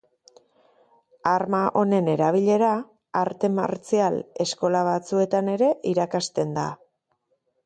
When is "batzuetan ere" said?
4.89-5.73